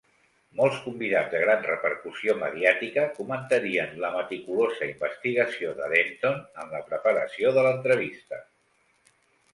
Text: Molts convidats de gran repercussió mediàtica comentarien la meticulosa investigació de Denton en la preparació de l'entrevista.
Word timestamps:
Molts 0.59 0.77
convidats 0.85 1.29
de 1.33 1.41
gran 1.41 1.59
repercussió 1.67 2.35
mediàtica 2.39 3.03
comentarien 3.19 3.93
la 4.05 4.11
meticulosa 4.15 4.89
investigació 4.95 5.75
de 5.83 5.93
Denton 5.95 6.43
en 6.65 6.75
la 6.77 6.81
preparació 6.91 7.53
de 7.59 7.67
l'entrevista. 7.69 8.45